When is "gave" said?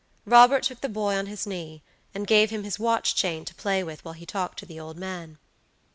2.25-2.49